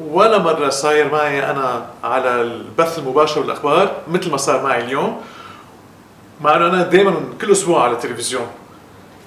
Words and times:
ولا 0.00 0.38
مرة 0.38 0.68
صاير 0.68 1.12
معي 1.12 1.50
أنا 1.50 1.86
على 2.04 2.42
البث 2.42 2.98
المباشر 2.98 3.40
والأخبار 3.40 3.92
مثل 4.08 4.30
ما 4.30 4.36
صار 4.36 4.62
معي 4.62 4.84
اليوم 4.84 5.20
مع 6.40 6.56
أنه 6.56 6.66
أنا 6.66 6.82
دائما 6.82 7.14
كل 7.40 7.52
أسبوع 7.52 7.82
على 7.84 7.92
التلفزيون. 7.92 8.46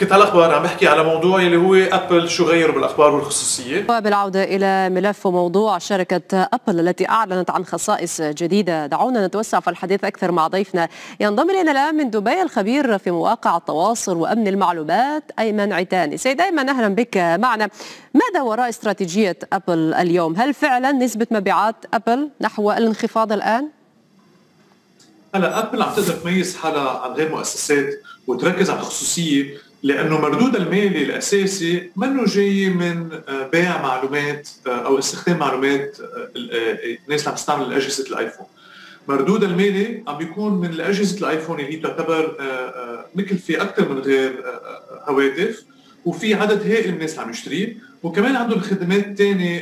كنت 0.02 0.12
على 0.12 0.24
الاخبار 0.24 0.54
عم 0.54 0.64
بحكي 0.64 0.88
على 0.88 1.04
موضوع 1.04 1.42
اللي 1.42 1.58
هو 1.58 1.76
أبل 1.76 2.30
شو 2.30 2.44
غيروا 2.44 2.76
بالأخبار 2.76 3.16
والخصوصية؟ 3.16 3.86
وبالعودة 3.90 4.44
إلى 4.44 4.90
ملف 4.90 5.26
وموضوع 5.26 5.78
شركة 5.78 6.50
أبل 6.54 6.80
التي 6.80 7.10
أعلنت 7.10 7.50
عن 7.50 7.66
خصائص 7.66 8.22
جديدة. 8.22 8.86
دعونا 8.86 9.28
نتوسع 9.28 9.60
في 9.60 9.70
الحديث 9.70 10.04
أكثر 10.04 10.32
مع 10.32 10.48
ضيفنا. 10.48 10.90
ينضم 11.20 11.50
إلينا 11.50 11.72
الآن 11.72 11.96
من 11.96 12.10
دبي 12.10 12.42
الخبير 12.42 12.98
في 12.98 13.12
مواقع 13.12 13.58
التواصل 13.58 14.18
وأمن 14.18 14.48
المعلومات 14.48 15.24
أيمن 15.40 15.74
عتاني 15.74 16.18
سيد 16.18 16.42
أيمن 16.42 16.70
أهلا 16.70 16.88
بك 16.88 17.18
معنا. 17.18 17.70
ماذا 18.14 18.42
وراء 18.42 18.70
استراتيجية 18.70 19.38
أبل 19.54 19.94
اليوم؟ 19.94 20.36
هل 20.36 20.54
فعلا 20.54 20.92
نسبة 20.92 21.28
مبيعات 21.32 21.76
أبل 21.94 22.30
نحو 22.42 22.72
الانخفاض 22.72 23.32
الآن؟ 23.32 23.68
هلا 25.36 25.60
أبل 25.60 25.82
عم 25.82 25.92
تقدر 25.92 26.14
تميز 26.14 26.58
حالها 26.58 26.90
عن 26.90 27.12
غير 27.12 27.30
مؤسسات. 27.30 27.86
وتركز 28.32 28.70
على 28.70 28.80
الخصوصية 28.80 29.58
لأنه 29.84 30.22
مردود 30.22 30.56
المالي 30.56 31.04
الأساسي 31.04 31.92
منه 31.96 32.26
جاي 32.26 32.70
من 32.70 33.10
آه، 33.28 33.48
بيع 33.48 33.82
معلومات 33.82 34.50
آه، 34.68 34.70
أو 34.70 35.00
استخدام 35.00 35.38
معلومات 35.38 35.98
آه، 36.02 36.30
الناس 37.06 37.20
اللي 37.20 37.30
عم 37.30 37.36
تستعمل 37.36 37.74
اجهزه 37.74 38.04
الآيفون. 38.10 38.46
مردود 39.08 39.44
المالي 39.44 40.04
عم 40.08 40.18
بيكون 40.18 40.54
من 40.54 40.82
اجهزه 40.82 41.20
الآيفون 41.20 41.60
اللي 41.60 41.74
هي 41.74 41.78
تعتبر 41.78 42.38
مكلفه 43.16 43.62
أكثر 43.62 43.90
من 43.90 44.00
غير 44.00 44.44
هواتف 45.08 45.64
وفي 46.06 46.34
عدد 46.34 46.68
هائل 46.68 46.88
من 46.88 46.94
الناس 46.94 47.20
عم 47.20 47.30
يشتريه. 47.30 47.78
وكمان 48.04 48.36
عندهم 48.36 48.60
خدمات 48.60 49.18
ثانية 49.18 49.60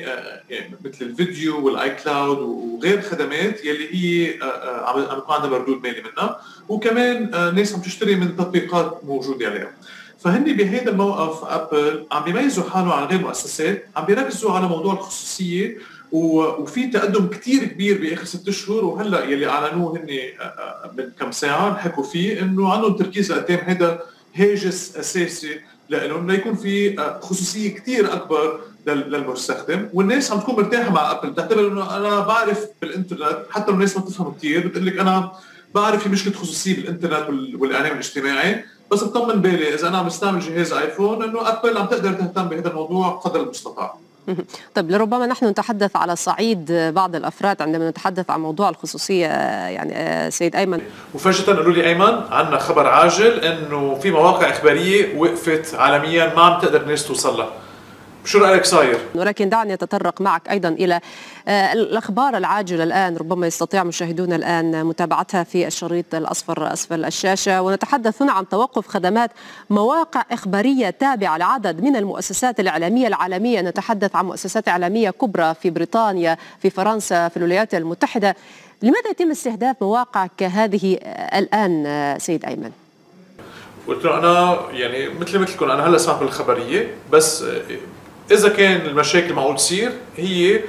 يعني 0.50 0.76
مثل 0.86 1.06
الفيديو 1.06 1.66
وال 1.66 1.90
iCloud 1.90 2.38
وغير 2.38 3.02
خدمات 3.02 3.66
يلي 3.66 3.88
هي 3.94 4.40
عم 4.86 5.02
يكون 5.02 5.36
عندها 5.36 5.50
مردود 5.50 5.84
مالي 5.84 6.02
منها. 6.02 6.42
وكمان 6.70 7.32
ناس 7.56 7.74
عم 7.74 7.82
تشتري 7.82 8.16
من 8.16 8.38
تطبيقات 8.38 9.04
موجودة 9.04 9.48
عليها. 9.48 9.72
فهن 10.20 10.44
بهذا 10.44 10.92
الموقف 10.92 11.44
أبل 11.44 12.06
عم 12.12 12.24
بيميزوا 12.24 12.70
حالهم 12.70 12.92
عن 12.92 13.04
غير 13.04 13.20
مؤسسات 13.20 13.86
عم 13.96 14.06
بيركزوا 14.06 14.52
على 14.52 14.68
موضوع 14.68 14.94
الخصوصية 14.94 15.78
وفي 16.12 16.88
تقدم 16.88 17.28
كثير 17.28 17.66
كبير 17.66 18.02
بآخر 18.02 18.26
ست 18.26 18.48
اشهر 18.48 18.86
وهلأ 18.86 19.24
يلي 19.24 19.50
أعلنوه 19.50 19.98
هن 19.98 20.08
آه، 20.10 20.44
آه، 20.44 20.92
من 20.98 21.10
كم 21.20 21.32
ساعة 21.32 21.78
حكوا 21.78 22.04
فيه 22.04 22.42
إنه 22.42 22.74
عندهم 22.74 22.96
تركيز 22.96 23.32
لقدام 23.32 23.60
هذا 23.60 24.00
هاجس 24.36 24.98
أساسي 24.98 25.62
لهم 25.90 26.32
ليكون 26.32 26.56
في 26.56 27.00
آه، 27.00 27.20
خصوصية 27.20 27.76
كثير 27.76 28.14
أكبر 28.14 28.60
للمستخدم 28.88 29.90
والناس 29.94 30.32
عم 30.32 30.40
تكون 30.40 30.56
مرتاحة 30.56 30.92
مع 30.92 31.12
أبل. 31.12 31.30
بتعتبر 31.30 31.68
إنه 31.68 31.98
أنا 31.98 32.20
بعرف 32.20 32.66
بالإنترنت 32.82 33.46
حتى 33.50 33.72
الناس 33.72 33.98
ما 33.98 34.04
تفهم 34.04 34.34
كثير 34.34 34.68
بتقول 34.68 34.86
لك 34.86 35.00
أنا 35.00 35.32
بعرف 35.76 36.04
في 36.04 36.10
مشكلة 36.10 36.34
خصوصية 36.34 36.76
بالإنترنت 36.76 37.30
والاعلام 37.60 37.92
الاجتماعي 37.92 38.66
بس 38.92 39.04
بطمن 39.04 39.42
بالي 39.42 39.74
إذا 39.74 39.88
أنا 39.88 39.98
عم 39.98 40.06
بستعمل 40.06 40.40
جهاز 40.40 40.74
آيفون 40.74 41.24
إنه 41.24 41.50
أبل 41.50 41.78
عم 41.78 41.86
تقدر 41.86 42.14
تهتم 42.14 42.44
بهذا 42.44 42.70
الموضوع 42.70 43.10
قدر 43.10 43.44
المستطاع. 43.44 43.96
طيب 44.76 44.92
لربما 44.92 45.26
نحن 45.26 45.46
نتحدث 45.46 45.96
على 45.96 46.16
صعيد 46.16 46.72
بعض 46.72 47.16
الأفراد 47.16 47.62
عندما 47.62 47.90
نتحدث 47.90 48.30
عن 48.30 48.40
موضوع 48.40 48.70
الخصوصية 48.70 49.28
يعني 49.68 49.92
آه، 49.96 50.30
سيد 50.30 50.56
أيمن. 50.56 50.82
وفجاه 51.14 51.46
قالوا 51.46 51.74
لي 51.74 51.88
أيمن 51.88 52.22
عندنا 52.32 52.60
خبر 52.60 52.88
عاجل 52.88 53.40
إنه 53.40 53.96
في 53.96 54.12
مواقع 54.12 54.50
إخبارية 54.50 55.18
وقفت 55.18 55.76
عالميا 55.76 56.36
ما 56.36 56.42
عم 56.42 56.62
تقدر 56.62 56.82
الناس 56.82 57.08
توصل 57.08 57.38
لها. 57.38 57.50
شو 58.26 58.40
رأيك 58.40 58.66
صاير؟ 58.66 59.00
ولكن 59.16 59.50
دعني 59.50 59.74
أتطرق 59.74 60.22
معك 60.22 60.50
أيضا 60.50 60.70
إلى 60.70 61.00
آه، 61.48 61.74
الأخبار 61.74 62.38
العاجلة 62.38 62.84
الآن 62.84 63.18
ربما 63.18 63.48
يستطيع 63.48 63.84
مشاهدونا 63.84 64.36
الآن 64.36 64.86
متابعتها 64.86 65.44
في 65.44 65.68
الشريط 65.68 66.16
الأصفر 66.16 66.74
أسفل 66.74 67.06
الشاشة 67.06 67.62
ونتحدث 67.62 68.22
هنا 68.22 68.32
عن 68.32 68.50
توقف 68.50 68.88
خدمات 68.88 69.32
مواقع 69.70 70.24
إخبارية 70.32 70.90
تابعة 70.90 71.38
لعدد 71.38 71.84
من 71.84 71.96
المؤسسات 71.96 72.60
الإعلامية 72.60 73.08
العالمية 73.08 73.62
نتحدث 73.62 74.16
عن 74.16 74.26
مؤسسات 74.26 74.68
إعلامية 74.68 75.10
كبرى 75.10 75.54
في 75.62 75.70
بريطانيا 75.70 76.38
في 76.62 76.70
فرنسا 76.70 77.28
في 77.28 77.38
الولايات 77.38 77.76
المتحدة 77.76 78.36
لماذا 78.82 79.10
يتم 79.10 79.32
استهداف 79.32 79.76
مواقع 79.82 80.28
كهذه 80.38 81.00
الآن 81.36 81.84
آه، 81.86 82.18
سيد 82.18 82.46
أيمن؟ 82.46 82.72
قلت 83.88 84.06
له 84.06 84.18
أنا 84.20 84.60
يعني 84.72 85.10
مثل 85.10 85.40
مثلكم 85.40 85.72
أنا 85.72 85.88
هلأ 85.88 85.98
سمعت 85.98 86.20
بالخبريه 86.20 86.88
بس 87.12 87.44
إذا 88.32 88.50
كان 88.50 88.86
المشاكل 88.86 89.34
معقول 89.34 89.56
تصير 89.56 89.92
هي 90.18 90.62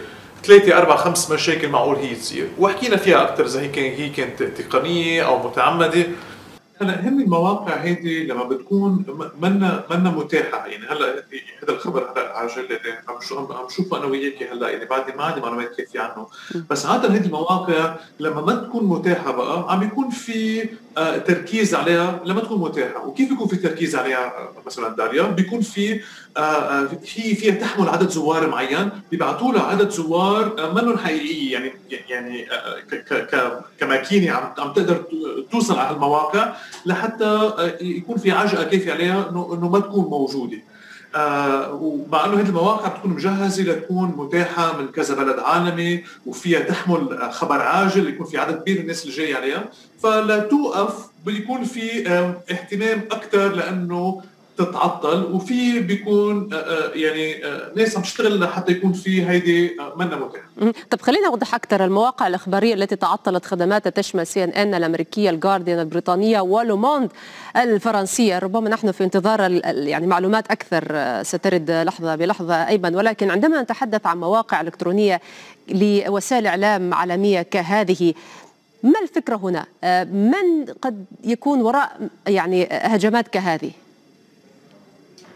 ثلاثة 0.44 0.78
أربع 0.78 0.96
خمس 0.96 1.30
مشاكل 1.30 1.68
معقول 1.68 1.96
هي 1.96 2.14
تصير. 2.14 2.48
وحكينا 2.58 2.96
فيها 2.96 3.22
أكثر 3.22 3.44
إذا 3.44 3.60
هي 3.60 3.68
كان 3.68 3.92
هي 3.92 4.08
كانت 4.08 4.42
تقنية 4.42 5.22
أو 5.26 5.48
متعمدة. 5.48 6.06
هلأ 6.80 7.08
هم 7.08 7.20
المواقع 7.20 7.74
هيدي 7.76 8.26
لما 8.26 8.44
بتكون 8.44 9.04
منا 9.40 9.84
منا 9.90 10.10
متاحة. 10.10 10.66
يعني 10.66 10.86
هلأ 10.86 11.24
هذا 11.62 11.72
الخبر 11.72 12.12
هلأ 12.12 12.38
عاجل 12.38 12.78
عم 13.08 13.52
عم 13.52 13.68
شوفه 13.68 13.96
أنا 13.96 14.06
وياك 14.06 14.42
هلأ. 14.42 14.68
يعني 14.70 14.84
بعد 14.84 15.16
ما 15.16 15.24
عندي 15.24 15.40
معلومات 15.40 15.76
كافيه 15.76 16.00
عنه 16.00 16.26
بس 16.70 16.86
عادة 16.86 17.08
هذه 17.08 17.26
المواقع 17.26 17.96
لما 18.20 18.40
ما 18.40 18.54
تكون 18.54 18.84
متاحة 18.84 19.32
بقى 19.32 19.72
عم 19.72 19.80
بيكون 19.80 20.10
في 20.10 20.68
تركيز 21.26 21.74
عليها 21.74 22.20
لما 22.24 22.40
تكون 22.40 22.60
متاحة. 22.60 23.06
وكيف 23.06 23.28
بيكون 23.28 23.48
في 23.48 23.56
تركيز 23.56 23.96
عليها 23.96 24.26
آه، 24.26 24.52
مثلا 24.66 24.96
داريا 24.96 25.22
بيكون 25.22 25.60
في 25.60 26.00
آه، 26.36 26.84
في 26.84 27.34
فيها 27.34 27.54
تحمل 27.54 27.88
عدد 27.88 28.08
زوار 28.08 28.48
معين. 28.48 28.90
بيبعثوا 29.10 29.52
لها 29.52 29.62
عدد 29.62 29.90
زوار 29.90 30.72
منهم 30.74 30.98
حقيقيه 30.98 31.52
يعني 31.52 31.72
يعني 32.08 32.46
كماكينة 33.80 34.32
عم 34.32 34.54
عم 34.58 34.72
تقدر 34.72 35.04
توصل 35.52 35.78
على 35.78 35.96
المواقع 35.96 36.52
لحتى 36.86 37.52
يكون 37.80 38.16
في 38.16 38.30
عجقة 38.30 38.64
كافيه 38.64 38.92
عليها 38.92 39.30
إنه 39.30 39.68
ما 39.68 39.80
تكون 39.80 40.04
موجودة. 40.04 40.56
آه 40.56 40.70
ومع 41.72 42.24
انه 42.24 42.40
هذه 42.40 42.48
المواقع 42.48 42.88
بتكون 42.88 43.10
مجهزة 43.10 43.62
لتكون 43.62 44.14
متاحة 44.16 44.78
من 44.80 44.88
كذا 44.88 45.14
بلد 45.14 45.38
عالمي 45.38 46.04
وفيها 46.26 46.60
تحمل 46.60 47.32
خبر 47.32 47.62
عاجل 47.62 48.08
يكون 48.08 48.26
في 48.26 48.38
عدد 48.38 48.60
كبير 48.60 48.74
من 48.76 48.82
الناس 48.82 49.04
اللي 49.04 49.16
جاي 49.16 49.34
عليها. 49.34 49.64
فلا 50.02 50.38
توقف 50.38 51.10
بيكون 51.26 51.64
في 51.64 52.08
اهتمام 52.50 52.98
أكثر 53.10 53.52
لأنه 53.52 54.22
تتعطل 54.58 55.24
وفي 55.24 55.80
بيكون 55.80 56.48
آه، 56.52 56.56
آه، 56.56 56.90
يعني 56.94 57.44
آه، 57.44 57.72
ناس 57.76 57.96
عم 57.96 58.02
تشتغل 58.02 58.40
لحتى 58.40 58.72
يكون 58.72 58.92
في 58.92 59.28
هيدي 59.28 59.76
منا 59.96 60.16
متاحه. 60.16 60.72
طب 60.90 61.00
خلينا 61.00 61.26
أوضح 61.26 61.54
أكثر 61.54 61.84
المواقع 61.84 62.26
الإخبارية 62.26 62.74
التي 62.74 62.96
تعطلت 62.96 63.46
خدماتها 63.46 63.90
تشمل 63.90 64.26
سي 64.26 64.44
ان 64.44 64.50
ان 64.50 64.74
الأمريكية، 64.74 65.30
الجارديان 65.30 65.78
البريطانية 65.78 66.40
ولوموند 66.40 67.10
الفرنسية، 67.56 68.38
ربما 68.38 68.70
نحن 68.70 68.92
في 68.92 69.04
انتظار 69.04 69.40
يعني 69.64 70.06
معلومات 70.06 70.50
أكثر 70.50 70.84
سترد 71.22 71.70
لحظة 71.70 72.16
بلحظة 72.16 72.54
أيضا 72.54 72.96
ولكن 72.96 73.30
عندما 73.30 73.62
نتحدث 73.62 74.06
عن 74.06 74.20
مواقع 74.20 74.60
إلكترونية 74.60 75.20
لوسائل 75.68 76.46
إعلام 76.46 76.94
عالمية 76.94 77.42
كهذه 77.42 78.14
ما 78.82 79.00
الفكرة 79.02 79.36
هنا؟ 79.36 79.66
من 80.04 80.64
قد 80.82 81.04
يكون 81.24 81.60
وراء 81.60 82.08
يعني 82.26 82.68
هجمات 82.70 83.28
كهذه؟ 83.28 83.70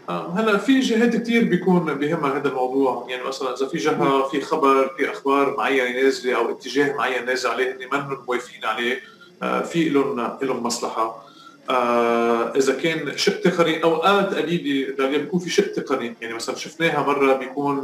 آه، 0.09 0.33
هلا 0.37 0.57
في 0.57 0.79
جهات 0.79 1.15
كثير 1.15 1.43
بيكون 1.43 1.93
بهمها 1.93 2.37
هذا 2.37 2.47
الموضوع. 2.47 3.05
يعني 3.09 3.23
مثلا 3.23 3.53
إذا 3.53 3.67
في 3.67 3.77
جهة 3.77 4.29
في 4.29 4.41
خبر 4.41 4.87
في 4.97 5.11
أخبار 5.11 5.57
معينة 5.57 6.01
نازلة 6.01 6.35
أو 6.35 6.51
اتجاه 6.51 6.95
معين 6.95 7.25
نازل 7.25 7.49
عليه 7.49 7.71
هن 7.71 7.77
منهم 7.91 8.17
موافقين 8.27 8.65
عليه. 8.65 8.99
آه، 9.43 9.61
في 9.61 9.89
لهم 9.89 10.37
لهم 10.41 10.63
مصلحة. 10.63 11.25
آه 11.69 12.53
إذا 12.55 12.73
كان 12.73 13.17
شق 13.17 13.41
تقني 13.41 13.83
اوقات 13.83 14.33
قليلة 14.33 15.07
بيكون 15.07 15.39
في 15.39 15.49
شق 15.49 15.71
تقني 15.71 16.15
يعني 16.21 16.33
مثلا 16.33 16.55
شفناها 16.55 17.03
مرة 17.03 17.33
بيكون 17.33 17.83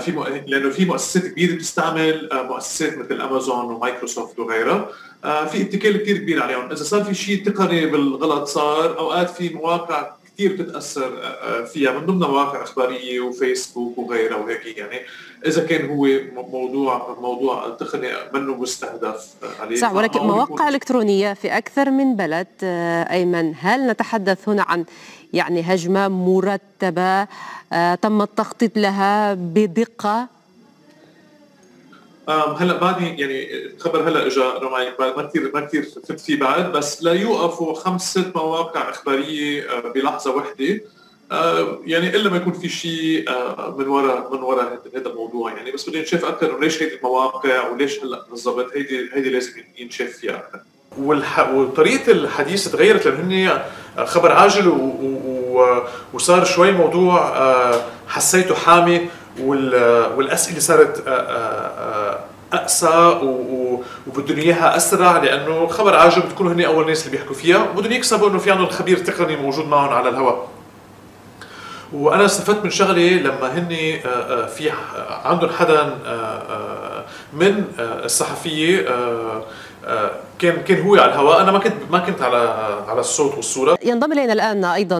في. 0.00 0.42
لأنه 0.46 0.70
في 0.70 0.84
مؤسسات 0.84 1.26
كبيرة 1.26 1.54
بتستعمل 1.54 2.28
مؤسسات 2.32 2.98
مثل 2.98 3.20
امازون 3.20 3.64
ومايكروسوفت 3.64 4.38
وغيرها. 4.38 4.88
في 5.22 5.62
اتكال 5.62 6.02
كثير 6.02 6.16
كبير 6.16 6.42
عليهم. 6.42 6.70
إذا 6.70 6.82
صار 6.82 7.04
في 7.04 7.14
شيء 7.14 7.44
تقني 7.44 7.86
بالغلط 7.86 8.48
صار 8.48 8.98
أوقات 8.98 9.30
في 9.30 9.48
مواقع 9.48 10.21
كثير 10.36 10.52
بتتاثر 10.52 11.22
آه، 11.22 11.26
آه، 11.26 11.64
فيها 11.64 11.92
من 11.92 12.06
ضمنها 12.06 12.28
مواقع 12.28 12.62
إخبارية 12.62 13.20
وفيسبوك 13.20 13.98
وغيرها 13.98 14.36
وهيك 14.36 14.78
يعني. 14.78 15.00
إذا 15.46 15.66
كان 15.66 15.90
هو 15.90 16.06
موضوع 16.34 17.16
موضوع 17.20 17.76
تقني 17.80 18.08
منه 18.34 18.54
مستهدف 18.54 19.34
عليه. 19.60 19.76
صح 19.76 19.92
ولكن 19.92 20.20
مواقع 20.20 20.68
إلكترونية 20.68 21.32
في 21.32 21.58
أكثر 21.58 21.90
من 21.90 22.16
بلد 22.16 22.46
آه، 22.62 23.12
أيمن. 23.12 23.54
هل 23.60 23.86
نتحدث 23.86 24.48
هنا 24.48 24.62
عن 24.62 24.84
يعني 25.32 25.60
هجمة 25.60 26.08
مرتبة 26.08 27.24
تم 27.94 28.22
التخطيط 28.22 28.76
لها 28.76 29.34
بدقة؟ 29.34 30.28
هلا 32.28 32.76
بعدني 32.76 33.20
يعني 33.20 33.66
الخبر 33.66 34.08
هلا 34.08 34.26
اجى 34.26 34.40
رمعي 34.40 34.92
ما 35.00 35.22
كثير 35.22 35.50
ما 35.54 35.60
كثير 35.60 35.82
فت 35.82 36.20
فيه 36.20 36.40
بعد 36.40 36.72
بس 36.72 37.02
لا 37.02 37.12
يوقفوا 37.12 37.74
خمس 37.74 38.10
ست 38.10 38.36
مواقع 38.36 38.90
إخبارية 38.90 39.70
آه، 39.70 39.92
بلحظة 39.92 40.36
واحدة 40.36 40.80
يعني 41.84 42.16
إلا 42.16 42.30
ما 42.30 42.36
يكون 42.36 42.52
في 42.52 42.68
شيء 42.68 43.24
من 43.78 43.88
وراء 43.88 44.34
من 44.34 44.42
وراء 44.42 44.78
هذا 44.96 45.08
الموضوع. 45.08 45.52
يعني 45.52 45.70
بس 45.70 45.88
بدي 45.88 46.00
نشوف 46.00 46.24
أكثر 46.24 46.60
ليش 46.60 46.82
هيدي 46.82 46.96
المواقع 46.96 47.68
وليش 47.68 48.04
هلا 48.04 48.26
بالضبط 48.30 48.72
هيدي 48.74 49.10
هيدي 49.12 49.30
لازم 49.30 49.52
ينشاف 49.78 50.10
فيها 50.10 50.36
أكثر 50.36 50.60
والح... 50.98 51.48
وطريقة 51.48 52.12
الحديث 52.12 52.68
تغيرت 52.68 53.06
لأنه 53.06 53.52
هن 53.52 54.06
خبر 54.06 54.32
عاجل 54.32 54.68
و... 54.68 54.74
و... 54.74 55.82
وصار 56.14 56.44
شوي 56.44 56.72
موضوع 56.72 57.34
حسيته 58.08 58.54
حامي 58.54 59.08
وال... 59.40 59.74
والأسئلة 60.16 60.58
صارت 60.58 61.02
أقسى 62.52 63.20
وبدهم 64.06 64.38
إياها 64.38 64.76
أسرع 64.76 65.16
لأنه 65.16 65.66
خبر 65.66 65.96
عاجل 65.96 66.22
بتكونوا 66.22 66.52
هن 66.52 66.60
أول 66.60 66.86
ناس 66.86 67.06
اللي 67.06 67.16
بيحكوا 67.16 67.34
فيها. 67.34 67.70
وبدهم 67.70 67.92
يكسبوا 67.92 68.28
إنه 68.28 68.38
في 68.38 68.50
عندهم 68.50 68.68
خبير 68.68 68.98
تقني 68.98 69.36
موجود 69.36 69.66
معهم 69.66 69.92
على 69.92 70.08
الهواء. 70.08 70.48
وأنا 71.92 72.24
استفدت 72.24 72.64
من 72.64 72.70
شغلة 72.70 73.10
لما 73.10 73.58
هن 73.58 73.68
في 74.56 74.72
عندهم 75.24 75.50
حدا 75.50 75.98
من 77.32 77.64
الصحفية 77.78 78.88
كان 80.38 80.62
كان 80.62 80.82
هو 80.82 80.94
على 80.94 81.12
الهواء. 81.12 81.40
أنا 81.40 81.52
ما 81.52 81.58
كنت 81.58 81.74
ما 81.90 81.98
كنت 81.98 82.22
على 82.22 82.36
على 82.88 83.00
الصوت 83.00 83.34
والصورة. 83.34 83.78
ينضم 83.84 84.12
إلينا 84.12 84.32
الآن 84.32 84.64
أيضا 84.64 84.98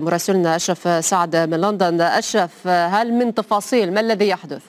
مراسلنا 0.00 0.56
أشرف 0.56 1.04
سعد 1.04 1.36
من 1.36 1.60
لندن. 1.60 2.00
أشرف 2.00 2.66
هل 2.66 3.12
من 3.12 3.34
تفاصيل 3.34 3.94
ما 3.94 4.00
الذي 4.00 4.28
يحدث؟ 4.28 4.62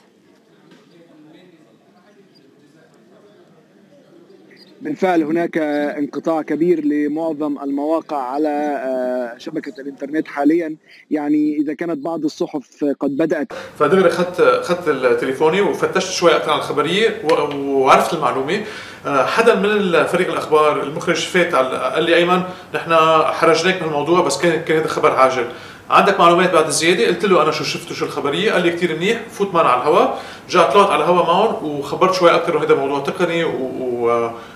بالفعل 4.86 5.24
هناك 5.24 5.58
انقطاع 5.98 6.42
كبير 6.42 6.86
لمعظم 6.86 7.58
المواقع 7.64 8.18
على 8.18 9.36
شبكة 9.38 9.82
الإنترنت 9.82 10.28
حاليا. 10.28 10.76
يعني 11.12 11.58
إذا 11.58 11.74
كانت 11.74 11.98
بعض 11.98 12.24
الصحف 12.24 12.86
قد 13.00 13.18
بدأت. 13.18 13.48
فدغري 13.80 14.08
أخذت 14.08 14.40
أخذت 14.40 15.20
تليفوني 15.22 15.62
وفتشت 15.62 16.12
شوي 16.12 16.36
أكثر 16.36 16.52
عن 16.52 16.58
الخبرية 16.58 17.22
وعرفت 17.68 18.14
المعلومة. 18.14 18.64
حدا 19.06 19.56
من 19.56 20.04
فريق 20.04 20.32
الأخبار 20.32 20.84
المخرج 20.84 21.16
فات 21.16 21.56
قال 21.56 22.04
لي 22.04 22.16
أيمن 22.16 22.42
نحن 22.74 22.94
حرجناك 23.34 23.82
من 23.82 23.88
الموضوع 23.88 24.22
بس 24.22 24.42
كان 24.42 24.62
كان 24.62 24.78
هذا 24.78 24.88
خبر 24.88 25.12
عاجل. 25.12 25.46
عندك 25.90 26.20
معلومات 26.20 26.54
بعد 26.54 26.66
الزياده 26.66 27.08
قلت 27.08 27.26
له 27.26 27.42
أنا 27.42 27.52
شو 27.52 27.64
شفت 27.64 27.94
شو 27.94 28.06
الخبرية 28.06 28.54
قال 28.54 28.62
لي 28.64 28.70
كثير 28.72 28.96
منيح 28.96 29.20
فوت 29.32 29.54
معنا 29.54 29.70
على 29.70 29.82
الهواء 29.82 30.22
رجعت 30.50 30.74
طلعت 30.74 30.90
على 30.90 31.04
الهواء 31.04 31.26
معهم 31.26 31.66
وخبرت 31.66 32.14
شوي 32.14 32.36
أكثر 32.36 32.54
إنه 32.54 32.64
هذا 32.64 32.76
موضوع 32.76 33.00
تقني 33.00 33.44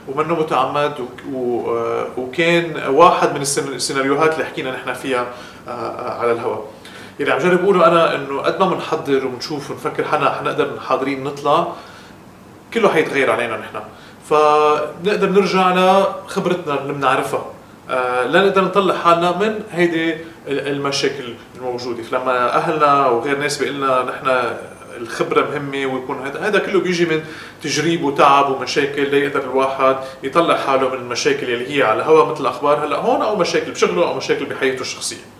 ومنه 0.08 0.36
متعمد 0.36 0.94
وكان 2.18 2.90
واحد 2.90 3.36
من 3.36 3.42
السيناريوهات 3.42 4.34
اللي 4.34 4.46
حكينا 4.46 4.72
نحن 4.72 4.94
فيها 4.94 5.28
على 6.20 6.32
الهواء 6.32 6.66
يعني 7.20 7.32
عم 7.32 7.40
جرب 7.40 7.64
اقوله 7.64 7.88
أنا 7.88 8.16
إنه 8.16 8.42
قد 8.42 8.60
ما 8.60 8.66
بنحضر 8.66 9.26
وبنشوف 9.26 9.72
ونفكر 9.72 10.04
حنا 10.04 10.32
حنقدر 10.32 10.80
حاضرين 10.88 11.24
نطلع 11.24 11.68
كله 12.74 12.90
حيتغير 12.90 13.32
علينا 13.32 13.58
نحن. 13.58 13.80
فنقدر 14.30 15.30
نرجع 15.30 15.74
لخبرتنا 15.74 16.82
اللي 16.82 16.94
بنعرفها. 16.94 17.40
آه 17.40 17.59
لا 18.26 18.42
نقدر 18.46 18.62
نطلع 18.62 18.96
حالنا 18.96 19.38
من 19.38 19.64
هيدي 19.72 20.18
المشاكل 20.48 21.34
الموجودة. 21.58 22.04
فلما 22.04 22.56
أهلنا 22.56 23.08
وغير 23.08 23.38
ناس 23.38 23.58
بيقول 23.58 23.76
لنا 23.76 24.04
نحن 24.04 24.54
الخبرة 24.98 25.42
مهمة 25.50 25.94
ويكون 25.94 26.28
هذا 26.28 26.40
هذا 26.40 26.60
كله 26.60 26.80
بيجي 26.80 27.06
من 27.06 27.24
تجريب 27.64 28.04
وتعب 28.04 28.50
ومشاكل 28.50 29.12
ليقدر 29.12 29.44
الواحد 29.44 29.96
يطلع 30.24 30.58
حاله 30.58 30.90
من 30.90 30.96
المشاكل 30.96 31.50
اللي 31.50 31.78
هي 31.78 31.84
على 31.84 32.04
هوا 32.04 32.32
مثل 32.32 32.42
الأخبار 32.42 32.86
هلأ 32.86 32.98
هون 32.98 33.22
أو 33.22 33.36
مشاكل 33.36 33.72
بشغله 33.72 34.08
أو 34.08 34.14
مشاكل 34.18 34.46
بحياته 34.46 34.82
الشخصية. 34.82 35.39